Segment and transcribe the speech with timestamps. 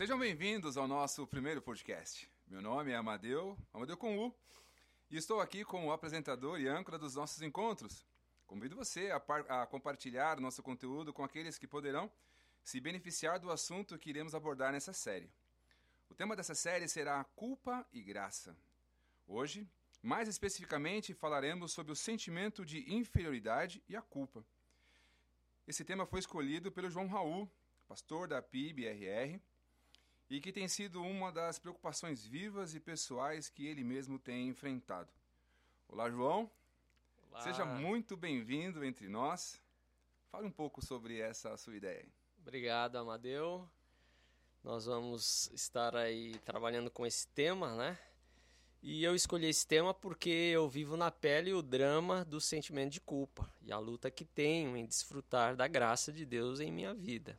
[0.00, 2.26] Sejam bem-vindos ao nosso primeiro podcast.
[2.46, 4.34] Meu nome é Amadeu, Amadeu com U,
[5.10, 8.06] e estou aqui como apresentador e âncora dos nossos encontros.
[8.46, 12.10] Convido você a, a compartilhar o nosso conteúdo com aqueles que poderão
[12.64, 15.30] se beneficiar do assunto que iremos abordar nessa série.
[16.08, 18.56] O tema dessa série será Culpa e Graça.
[19.28, 19.68] Hoje,
[20.02, 24.42] mais especificamente, falaremos sobre o sentimento de inferioridade e a culpa.
[25.68, 27.52] Esse tema foi escolhido pelo João Raul,
[27.86, 29.38] pastor da PIB-RR,
[30.30, 35.10] e que tem sido uma das preocupações vivas e pessoais que ele mesmo tem enfrentado.
[35.88, 36.48] Olá, João.
[37.28, 37.40] Olá.
[37.40, 39.60] Seja muito bem-vindo entre nós.
[40.30, 42.06] Fale um pouco sobre essa sua ideia.
[42.40, 43.68] Obrigado, Amadeu.
[44.62, 47.98] Nós vamos estar aí trabalhando com esse tema, né?
[48.80, 53.00] E eu escolhi esse tema porque eu vivo na pele o drama do sentimento de
[53.00, 57.36] culpa e a luta que tenho em desfrutar da graça de Deus em minha vida.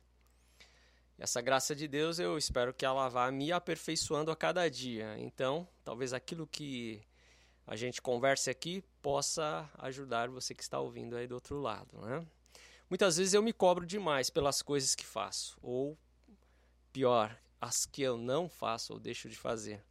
[1.18, 5.16] Essa graça de Deus eu espero que ela vá me aperfeiçoando a cada dia.
[5.18, 7.02] Então, talvez aquilo que
[7.66, 12.26] a gente converse aqui possa ajudar você que está ouvindo aí do outro lado, né?
[12.90, 15.96] Muitas vezes eu me cobro demais pelas coisas que faço, ou
[16.92, 19.82] pior, as que eu não faço ou deixo de fazer.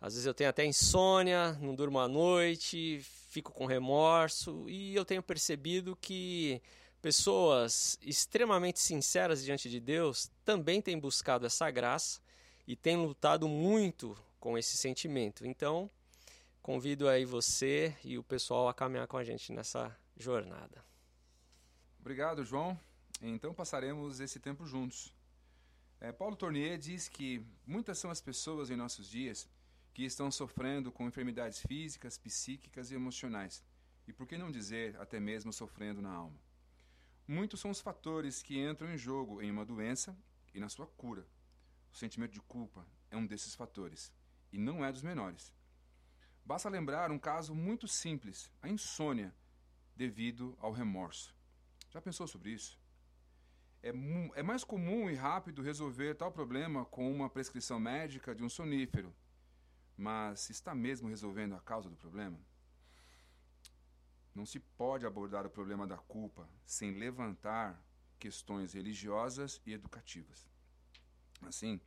[0.00, 5.04] Às vezes eu tenho até insônia, não durmo à noite, fico com remorso e eu
[5.04, 6.62] tenho percebido que
[7.00, 12.20] Pessoas extremamente sinceras diante de Deus também têm buscado essa graça
[12.66, 15.46] e têm lutado muito com esse sentimento.
[15.46, 15.88] Então,
[16.60, 20.84] convido aí você e o pessoal a caminhar com a gente nessa jornada.
[22.00, 22.78] Obrigado, João.
[23.22, 25.14] Então passaremos esse tempo juntos.
[26.00, 29.48] É, Paulo Tournier diz que muitas são as pessoas em nossos dias
[29.92, 33.64] que estão sofrendo com enfermidades físicas, psíquicas e emocionais,
[34.06, 36.47] e por que não dizer até mesmo sofrendo na alma.
[37.28, 40.16] Muitos são os fatores que entram em jogo em uma doença
[40.54, 41.28] e na sua cura.
[41.92, 44.10] O sentimento de culpa é um desses fatores,
[44.50, 45.52] e não é dos menores.
[46.42, 49.34] Basta lembrar um caso muito simples, a insônia,
[49.94, 51.36] devido ao remorso.
[51.90, 52.80] Já pensou sobre isso?
[53.82, 53.90] É,
[54.34, 59.14] é mais comum e rápido resolver tal problema com uma prescrição médica de um sonífero,
[59.94, 62.40] mas está mesmo resolvendo a causa do problema?
[64.38, 67.84] Não se pode abordar o problema da culpa sem levantar
[68.20, 70.46] questões religiosas e educativas.
[71.42, 71.80] Assim,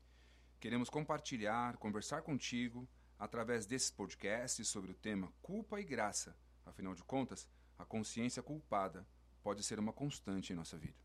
[0.60, 2.86] queremos compartilhar, conversar contigo
[3.18, 6.36] através desses podcasts sobre o tema culpa e graça.
[6.66, 7.48] Afinal de contas,
[7.80, 9.08] a consciência culpada
[9.42, 11.00] pode ser uma constante em nossa vida.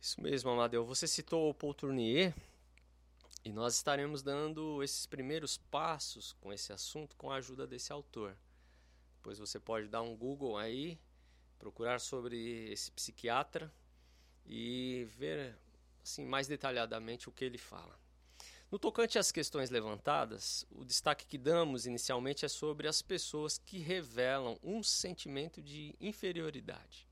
[0.00, 0.84] Isso mesmo, Amadeu.
[0.86, 2.34] Você citou o Paul Tournier
[3.44, 8.36] e nós estaremos dando esses primeiros passos com esse assunto com a ajuda desse autor.
[9.18, 10.98] Depois você pode dar um Google aí,
[11.58, 13.72] procurar sobre esse psiquiatra
[14.46, 15.56] e ver
[16.02, 17.98] assim mais detalhadamente o que ele fala.
[18.70, 23.78] No tocante às questões levantadas, o destaque que damos inicialmente é sobre as pessoas que
[23.78, 27.08] revelam um sentimento de inferioridade.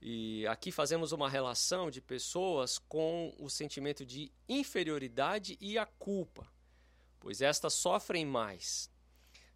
[0.00, 6.52] E aqui fazemos uma relação de pessoas com o sentimento de inferioridade e a culpa,
[7.20, 8.90] pois estas sofrem mais,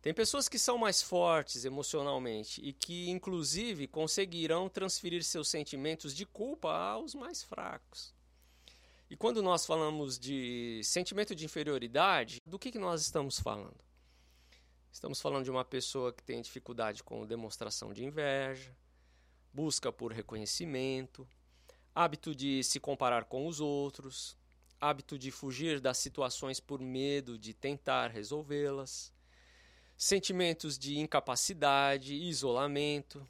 [0.07, 6.25] tem pessoas que são mais fortes emocionalmente e que, inclusive, conseguirão transferir seus sentimentos de
[6.25, 8.15] culpa aos mais fracos.
[9.11, 13.85] E quando nós falamos de sentimento de inferioridade, do que, que nós estamos falando?
[14.93, 18.77] Estamos falando de uma pessoa que tem dificuldade com demonstração de inveja,
[19.53, 21.27] busca por reconhecimento,
[21.93, 24.37] hábito de se comparar com os outros,
[24.81, 29.16] hábito de fugir das situações por medo de tentar resolvê-las
[29.97, 33.27] sentimentos de incapacidade, isolamento,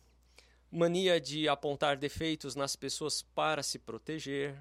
[0.70, 4.58] mania de apontar defeitos nas pessoas para se proteger,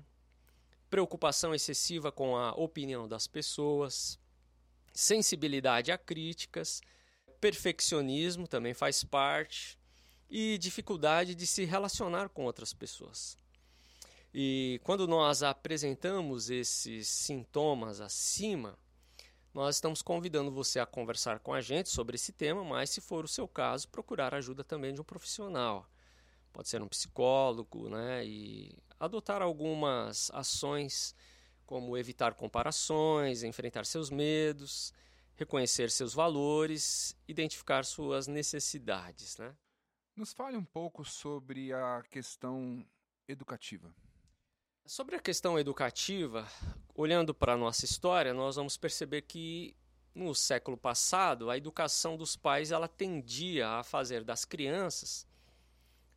[0.90, 4.20] preocupação excessiva com a opinião das pessoas,
[4.94, 6.82] sensibilidade a críticas,
[7.42, 9.78] perfeccionismo também faz parte
[10.30, 13.38] e dificuldade de se relacionar com outras pessoas.
[14.34, 18.78] E quando nós apresentamos esses sintomas acima,
[19.56, 23.24] nós estamos convidando você a conversar com a gente sobre esse tema, mas se for
[23.24, 25.90] o seu caso, procurar ajuda também de um profissional.
[26.52, 28.26] Pode ser um psicólogo, né?
[28.26, 31.16] E adotar algumas ações
[31.66, 34.94] como evitar comparações, enfrentar seus medos,
[35.36, 39.56] reconhecer seus valores, identificar suas necessidades, né?
[40.18, 42.86] Nos fale um pouco sobre a questão
[43.26, 43.96] educativa.
[44.88, 46.48] Sobre a questão educativa,
[46.94, 49.76] olhando para a nossa história, nós vamos perceber que
[50.14, 55.26] no século passado a educação dos pais ela tendia a fazer das crianças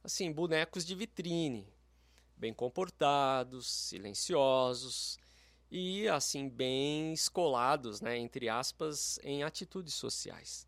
[0.05, 1.67] assim bonecos de vitrine,
[2.37, 5.19] bem comportados, silenciosos,
[5.71, 10.67] e assim bem escolados, né, entre aspas, em atitudes sociais.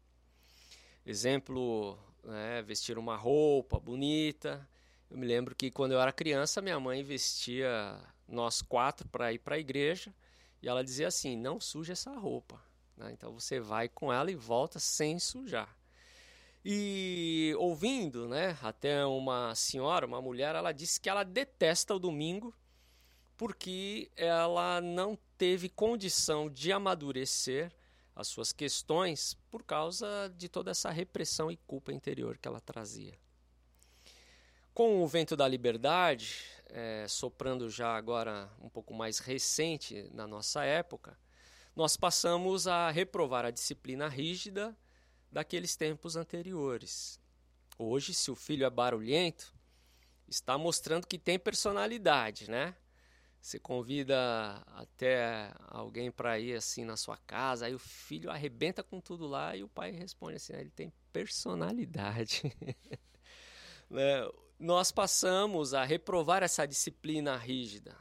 [1.04, 4.66] Exemplo, né, vestir uma roupa bonita.
[5.10, 9.40] Eu me lembro que quando eu era criança, minha mãe vestia nós quatro para ir
[9.40, 10.14] para a igreja
[10.62, 12.62] e ela dizia assim: não suje essa roupa.
[12.96, 13.10] Né?
[13.12, 15.76] Então você vai com ela e volta sem sujar.
[16.64, 22.54] E ouvindo, né, até uma senhora, uma mulher, ela disse que ela detesta o domingo
[23.36, 27.72] porque ela não teve condição de amadurecer
[28.14, 33.18] as suas questões por causa de toda essa repressão e culpa interior que ela trazia.
[34.72, 40.64] Com o vento da liberdade, é, soprando já agora um pouco mais recente na nossa
[40.64, 41.18] época,
[41.74, 44.76] nós passamos a reprovar a disciplina rígida
[45.30, 47.20] daqueles tempos anteriores.
[47.78, 49.52] Hoje, se o filho é barulhento,
[50.28, 52.74] está mostrando que tem personalidade, né?
[53.40, 59.00] Você convida até alguém para ir assim na sua casa, aí o filho arrebenta com
[59.00, 62.42] tudo lá e o pai responde assim: ah, ele tem personalidade.
[63.88, 64.28] né?
[64.60, 67.96] Nós passamos a reprovar essa disciplina rígida.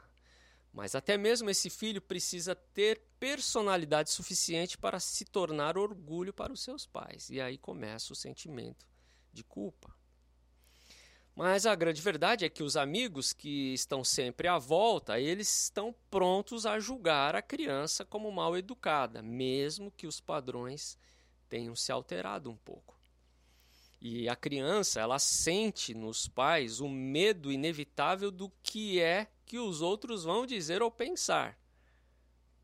[0.70, 6.62] Mas até mesmo esse filho precisa ter personalidade suficiente para se tornar orgulho para os
[6.62, 7.30] seus pais.
[7.30, 8.86] E aí começa o sentimento
[9.32, 9.90] de culpa.
[11.34, 15.94] Mas a grande verdade é que os amigos que estão sempre à volta, eles estão
[16.10, 20.98] prontos a julgar a criança como mal educada, mesmo que os padrões
[21.48, 22.99] tenham se alterado um pouco.
[24.00, 29.82] E a criança, ela sente nos pais o medo inevitável do que é que os
[29.82, 31.58] outros vão dizer ou pensar,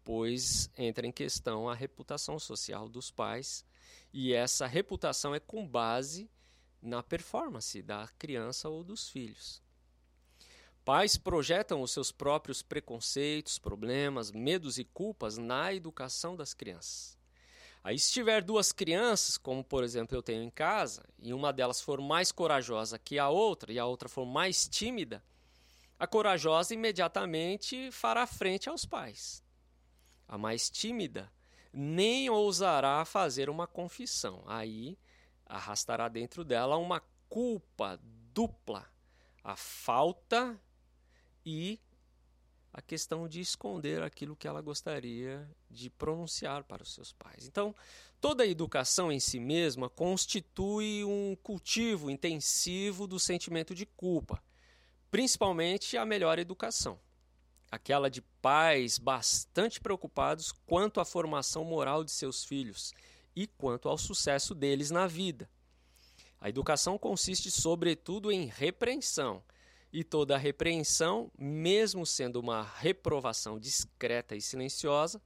[0.02, 3.66] pois entra em questão a reputação social dos pais,
[4.12, 6.30] e essa reputação é com base
[6.80, 9.60] na performance da criança ou dos filhos.
[10.84, 17.15] Pais projetam os seus próprios preconceitos, problemas, medos e culpas na educação das crianças.
[17.86, 21.80] Aí, se tiver duas crianças, como por exemplo eu tenho em casa, e uma delas
[21.80, 25.22] for mais corajosa que a outra e a outra for mais tímida,
[25.96, 29.40] a corajosa imediatamente fará frente aos pais.
[30.26, 31.32] A mais tímida
[31.72, 34.42] nem ousará fazer uma confissão.
[34.46, 34.98] Aí
[35.46, 38.00] arrastará dentro dela uma culpa
[38.34, 38.84] dupla,
[39.44, 40.60] a falta
[41.44, 41.78] e
[42.72, 47.46] a questão de esconder aquilo que ela gostaria de pronunciar para os seus pais.
[47.46, 47.75] Então,
[48.20, 54.43] toda a educação em si mesma constitui um cultivo intensivo do sentimento de culpa,
[55.11, 56.99] principalmente a melhor educação,
[57.70, 62.93] aquela de pais bastante preocupados quanto à formação moral de seus filhos
[63.34, 65.49] e quanto ao sucesso deles na vida.
[66.40, 69.43] A educação consiste, sobretudo, em repreensão.
[69.93, 75.22] E toda repreensão, mesmo sendo uma reprovação discreta e silenciosa,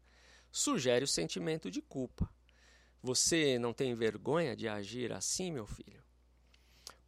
[0.51, 2.29] sugere o sentimento de culpa.
[3.03, 6.03] Você não tem vergonha de agir assim, meu filho?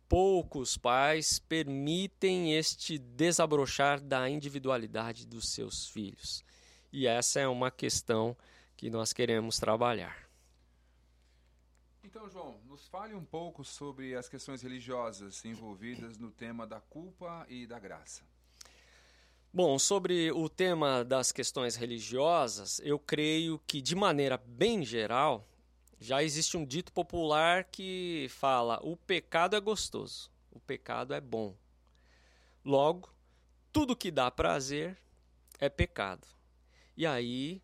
[0.09, 6.45] Poucos pais permitem este desabrochar da individualidade dos seus filhos.
[6.93, 8.37] E essa é uma questão
[8.77, 10.29] que nós queremos trabalhar.
[12.05, 17.47] Então, João, nos fale um pouco sobre as questões religiosas envolvidas no tema da culpa
[17.49, 18.23] e da graça.
[19.55, 25.47] Bom, sobre o tema das questões religiosas, eu creio que, de maneira bem geral,
[26.01, 31.55] já existe um dito popular que fala: o pecado é gostoso, o pecado é bom.
[32.65, 33.13] Logo,
[33.71, 34.97] tudo que dá prazer
[35.59, 36.27] é pecado.
[36.97, 37.61] E aí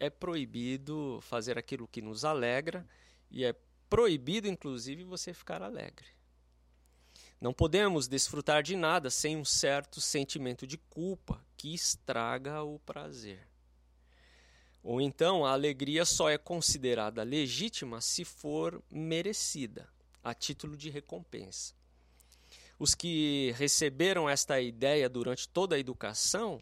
[0.00, 2.84] é proibido fazer aquilo que nos alegra
[3.30, 3.54] e é
[3.88, 6.17] proibido, inclusive, você ficar alegre.
[7.40, 13.46] Não podemos desfrutar de nada sem um certo sentimento de culpa que estraga o prazer.
[14.82, 19.88] Ou então a alegria só é considerada legítima se for merecida,
[20.22, 21.74] a título de recompensa.
[22.78, 26.60] Os que receberam esta ideia durante toda a educação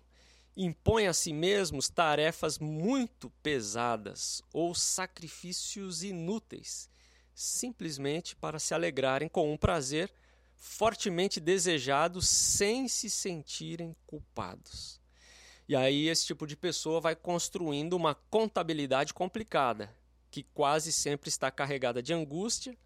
[0.57, 6.89] impõem a si mesmos tarefas muito pesadas ou sacrifícios inúteis
[7.35, 10.11] simplesmente para se alegrarem com um prazer
[10.57, 15.01] fortemente desejado sem se sentirem culpados.
[15.69, 19.95] E aí esse tipo de pessoa vai construindo uma contabilidade complicada,
[20.31, 22.77] que quase sempre está carregada de angústia,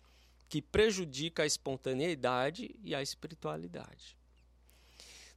[0.49, 4.17] que prejudica a espontaneidade e a espiritualidade.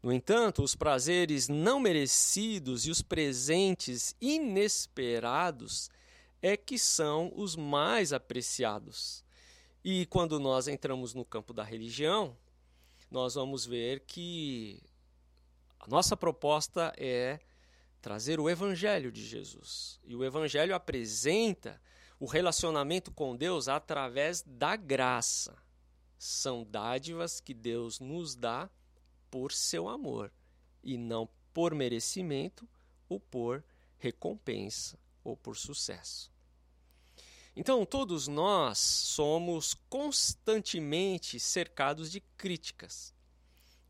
[0.02, 5.90] No entanto, os prazeres não merecidos e os presentes inesperados
[6.42, 9.23] é que são os mais apreciados.
[9.84, 12.38] E quando nós entramos no campo da religião,
[13.12, 14.82] nós vamos ver que
[15.80, 17.40] a nossa proposta é
[18.02, 20.00] trazer o Evangelho de Jesus.
[20.06, 21.82] E o Evangelho apresenta
[22.18, 25.58] o relacionamento com Deus através da graça.
[26.18, 28.70] São dádivas que Deus nos dá
[29.30, 30.32] por seu amor
[30.82, 32.68] e não por merecimento
[33.10, 33.64] ou por
[34.00, 36.33] recompensa ou por sucesso.
[37.56, 43.14] Então, todos nós somos constantemente cercados de críticas,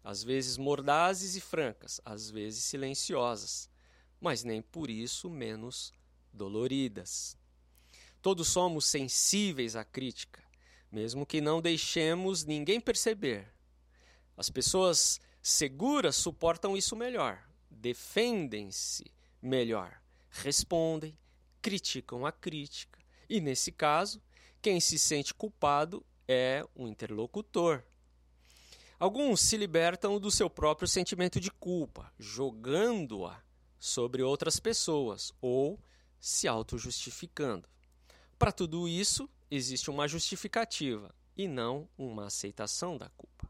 [0.03, 3.70] às vezes mordazes e francas, às vezes silenciosas,
[4.20, 5.93] mas nem por isso menos
[6.34, 7.38] doloridas.
[8.22, 10.43] Todos somos sensíveis à crítica,
[10.91, 13.48] mesmo que não deixemos ninguém perceber.
[14.36, 21.17] As pessoas seguras suportam isso melhor, defendem-se melhor, respondem,
[21.62, 23.02] criticam a crítica.
[23.34, 24.22] E nesse caso,
[24.62, 27.84] quem se sente culpado é o interlocutor.
[29.00, 33.42] Alguns se libertam do seu próprio sentimento de culpa, jogando-a
[33.80, 35.80] sobre outras pessoas ou
[36.20, 37.68] se auto-justificando.
[38.38, 43.50] Para tudo isso, existe uma justificativa e não uma aceitação da culpa.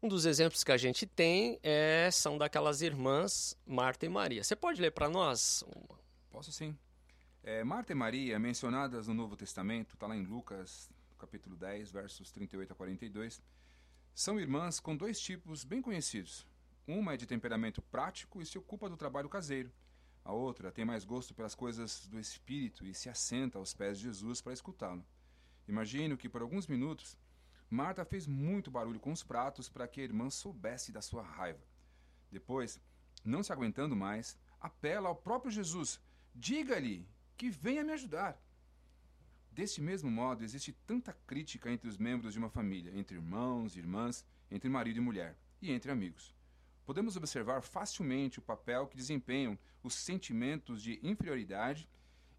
[0.00, 4.44] Um dos exemplos que a gente tem é, são daquelas irmãs Marta e Maria.
[4.44, 5.64] Você pode ler para nós?
[6.30, 6.78] Posso sim.
[7.42, 12.30] É, Marta e Maria, mencionadas no Novo Testamento, está lá em Lucas, capítulo 10, versos
[12.32, 13.40] 38 a 42,
[14.14, 16.46] são irmãs com dois tipos bem conhecidos.
[16.86, 19.72] Uma é de temperamento prático e se ocupa do trabalho caseiro.
[20.24, 24.04] A outra tem mais gosto pelas coisas do espírito e se assenta aos pés de
[24.04, 25.06] Jesus para escutá-lo.
[25.66, 27.16] Imagino que por alguns minutos
[27.70, 31.62] Marta fez muito barulho com os pratos para que a irmã soubesse da sua raiva.
[32.30, 32.80] Depois,
[33.24, 36.00] não se aguentando mais, apela ao próprio Jesus:
[36.34, 37.06] diga-lhe
[37.38, 38.38] que venha me ajudar.
[39.50, 43.78] Deste mesmo modo, existe tanta crítica entre os membros de uma família, entre irmãos e
[43.78, 46.34] irmãs, entre marido e mulher e entre amigos.
[46.84, 51.88] Podemos observar facilmente o papel que desempenham os sentimentos de inferioridade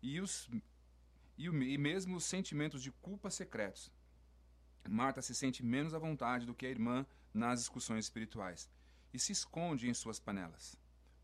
[0.01, 0.47] e, os,
[1.37, 3.91] e, o, e mesmo os sentimentos de culpa secretos,
[4.87, 8.69] Marta se sente menos à vontade do que a irmã nas discussões espirituais
[9.13, 10.75] e se esconde em suas panelas.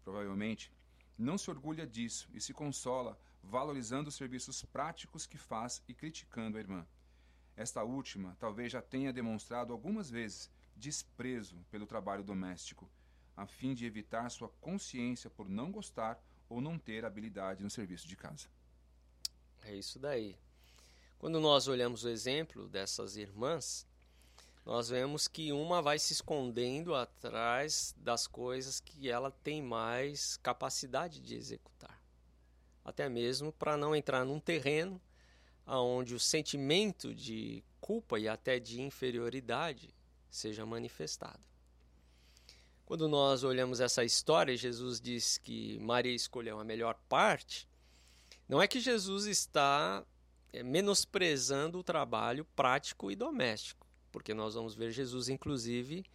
[0.04, 0.72] Provavelmente,
[1.18, 6.58] não se orgulha disso e se consola valorizando os serviços práticos que faz e criticando
[6.58, 6.86] a irmã.
[7.56, 12.90] Esta última talvez já tenha demonstrado algumas vezes desprezo pelo trabalho doméstico,
[13.36, 18.08] a fim de evitar sua consciência por não gostar ou não ter habilidade no serviço
[18.08, 18.48] de casa.
[19.62, 20.38] É isso daí.
[21.18, 23.88] Quando nós olhamos o exemplo dessas irmãs,
[24.66, 31.22] nós vemos que uma vai se escondendo atrás das coisas que ela tem mais capacidade
[31.22, 31.95] de executar.
[32.86, 35.02] Até mesmo para não entrar num terreno
[35.68, 39.94] onde o sentimento de culpa e até de inferioridade
[40.30, 41.44] seja manifestado.
[42.86, 47.68] Quando nós olhamos essa história, Jesus diz que Maria escolheu a melhor parte.
[48.48, 50.06] Não é que Jesus está
[50.54, 56.06] é, menosprezando o trabalho prático e doméstico, porque nós vamos ver Jesus, inclusive,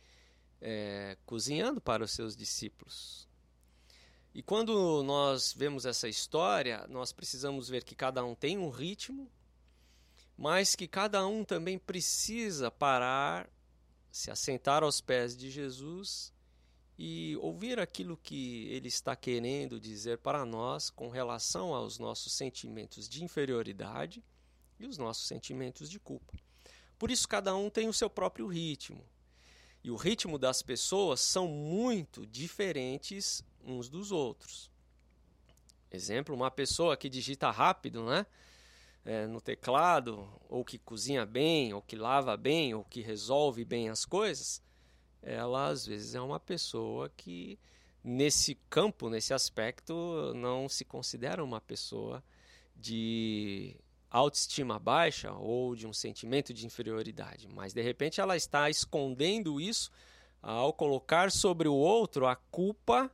[0.60, 3.28] é, cozinhando para os seus discípulos.
[4.32, 9.28] E quando nós vemos essa história, nós precisamos ver que cada um tem um ritmo,
[10.36, 13.50] mas que cada um também precisa parar,
[14.10, 16.32] se assentar aos pés de Jesus
[16.96, 23.08] e ouvir aquilo que ele está querendo dizer para nós com relação aos nossos sentimentos
[23.08, 24.22] de inferioridade
[24.78, 26.38] e os nossos sentimentos de culpa.
[26.98, 29.04] Por isso, cada um tem o seu próprio ritmo.
[29.82, 34.70] E o ritmo das pessoas são muito diferentes uns dos outros.
[35.90, 38.26] Exemplo, uma pessoa que digita rápido, né?
[39.04, 43.88] É, no teclado, ou que cozinha bem, ou que lava bem, ou que resolve bem
[43.88, 44.62] as coisas,
[45.22, 47.58] ela às vezes é uma pessoa que,
[48.04, 52.22] nesse campo, nesse aspecto, não se considera uma pessoa
[52.76, 53.74] de
[54.10, 59.90] autoestima baixa ou de um sentimento de inferioridade, mas de repente ela está escondendo isso
[60.42, 63.10] ao colocar sobre o outro a culpa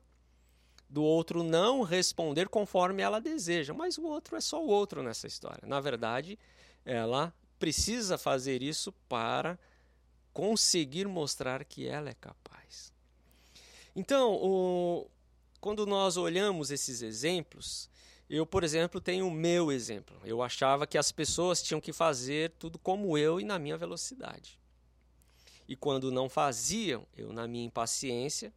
[0.89, 3.75] do outro não responder conforme ela deseja.
[3.75, 5.67] Mas o outro é só o outro nessa história.
[5.67, 6.39] Na verdade,
[6.85, 9.59] ela precisa fazer isso para
[10.33, 12.93] conseguir mostrar que ela é capaz.
[13.95, 15.11] Então, o,
[15.61, 17.89] quando nós olhamos esses exemplos,
[18.29, 20.21] eu, por exemplo, tenho o meu exemplo.
[20.25, 24.59] Eu achava que as pessoas tinham que fazer tudo como eu e na minha velocidade.
[25.69, 28.53] E quando não faziam, eu, na minha impaciência,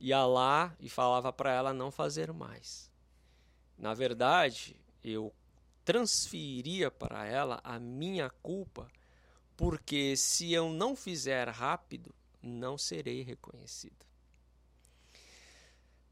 [0.00, 2.90] ia lá e falava para ela não fazer mais.
[3.78, 5.32] Na verdade, eu
[5.84, 8.88] transferia para ela a minha culpa,
[9.56, 14.04] porque se eu não fizer rápido, não serei reconhecido.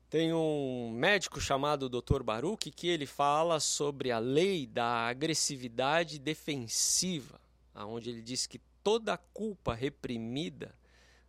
[0.09, 2.23] Tem um médico chamado Dr.
[2.23, 7.41] Baruch que ele fala sobre a lei da agressividade defensiva,
[7.75, 10.75] aonde ele diz que toda culpa reprimida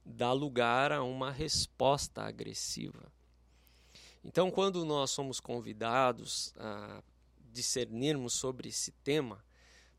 [0.05, 3.11] dá lugar a uma resposta agressiva.
[4.23, 7.03] Então, quando nós somos convidados a
[7.51, 9.43] discernirmos sobre esse tema,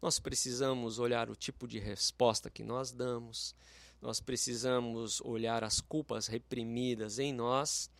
[0.00, 3.54] nós precisamos olhar o tipo de resposta que nós damos,
[4.00, 7.90] nós precisamos olhar as culpas reprimidas em nós,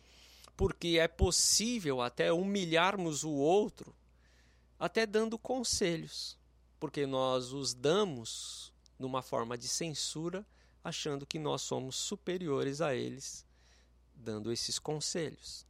[0.55, 3.95] porque é possível até humilharmos o outro,
[4.79, 6.37] até dando conselhos,
[6.79, 10.45] porque nós os damos numa forma de censura,
[10.85, 13.43] achando que nós somos superiores a eles,
[14.13, 15.65] dando esses conselhos.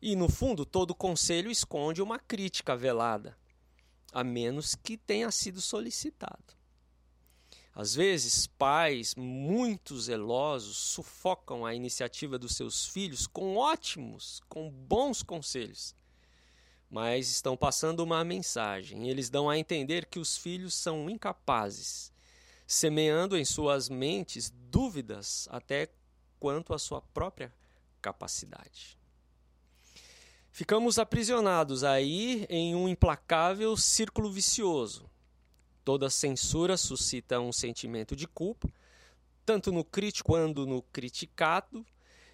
[0.00, 3.36] E no fundo, todo conselho esconde uma crítica velada,
[4.12, 6.54] a menos que tenha sido solicitado.
[7.74, 15.24] Às vezes, pais muito zelosos sufocam a iniciativa dos seus filhos com ótimos, com bons
[15.24, 15.96] conselhos.
[16.88, 19.08] Mas estão passando uma mensagem.
[19.08, 22.11] Eles dão a entender que os filhos são incapazes,
[22.72, 25.90] semeando em suas mentes dúvidas até
[26.40, 27.52] quanto à sua própria
[28.00, 28.98] capacidade.
[30.50, 35.04] Ficamos aprisionados aí em um implacável círculo vicioso.
[35.84, 38.72] Toda censura suscita um sentimento de culpa,
[39.44, 41.84] tanto no crítico quanto no criticado,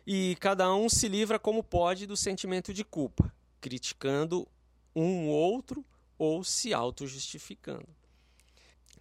[0.06, 4.46] e cada um se livra como pode do sentimento de culpa, criticando
[4.94, 5.84] um outro
[6.16, 7.97] ou se auto-justificando.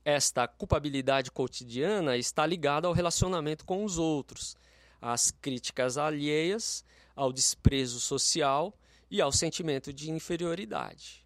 [0.10, 4.56] Esta culpabilidade cotidiana está ligada ao relacionamento com os outros,
[5.02, 6.82] às críticas alheias,
[7.14, 8.74] ao desprezo social
[9.12, 11.26] e ao sentimento de inferioridade.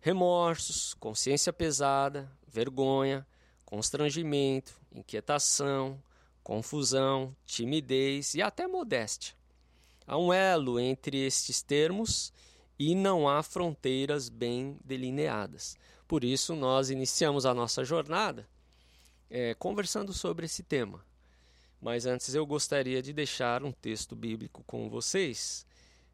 [0.00, 3.26] Remorsos, consciência pesada, vergonha,
[3.66, 6.02] constrangimento, inquietação,
[6.42, 9.34] confusão, timidez e até modéstia.
[10.06, 12.32] Há um elo entre estes termos
[12.78, 15.76] e não há fronteiras bem delineadas.
[16.06, 18.48] Por isso, nós iniciamos a nossa jornada
[19.30, 21.04] é, conversando sobre esse tema.
[21.80, 25.66] Mas antes eu gostaria de deixar um texto bíblico com vocês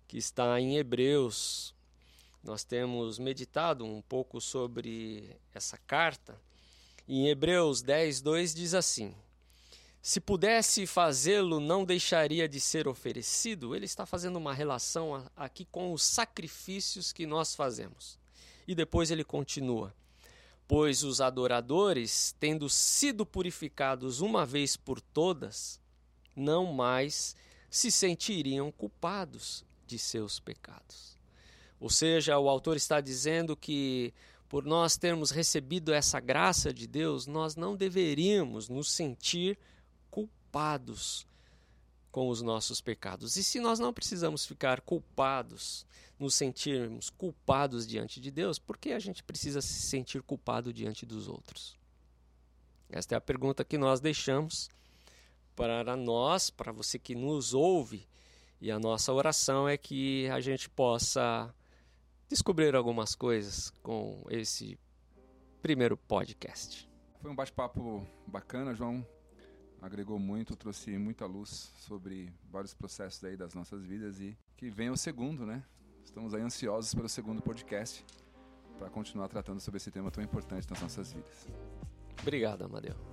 [0.09, 1.75] que está em Hebreus.
[2.43, 6.39] Nós temos meditado um pouco sobre essa carta.
[7.07, 9.15] Em Hebreus 10, 2 diz assim:
[10.01, 13.75] Se pudesse fazê-lo, não deixaria de ser oferecido.
[13.75, 18.22] Ele está fazendo uma relação aqui com os sacrifícios que nós fazemos.
[18.67, 19.95] E depois ele continua:
[20.67, 25.81] Pois os adoradores, tendo sido purificados uma vez por todas,
[26.35, 27.37] não mais
[27.71, 31.19] se sentiriam culpados de seus pecados.
[31.81, 34.15] Ou seja, o autor está dizendo que
[34.49, 39.59] por nós termos recebido essa graça de Deus, nós não deveríamos nos sentir
[40.11, 41.27] culpados
[42.13, 43.37] com os nossos pecados.
[43.37, 45.87] E se nós não precisamos ficar culpados,
[46.19, 51.05] nos sentirmos culpados diante de Deus, por que a gente precisa se sentir culpado diante
[51.05, 51.77] dos outros?
[52.91, 54.69] Esta é a pergunta que nós deixamos
[55.57, 58.07] para nós, para você que nos ouve
[58.61, 61.53] e a nossa oração é que a gente possa
[62.29, 64.79] descobrir algumas coisas com esse
[65.61, 66.89] primeiro podcast.
[67.21, 69.05] Foi um bate-papo bacana, João.
[69.83, 74.93] Agregou muito, trouxe muita luz sobre vários processos aí das nossas vidas e que venha
[74.93, 75.65] o segundo, né?
[76.05, 78.05] Estamos aí ansiosos pelo segundo podcast
[78.79, 81.49] para continuar tratando sobre esse tema tão importante nas nossas vidas.
[82.21, 83.12] Obrigado, Amadeu.